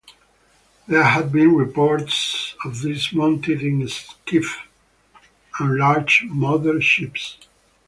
[0.87, 4.55] There have been reports of these mounted in skiffs
[5.59, 7.37] and larger "mother ships".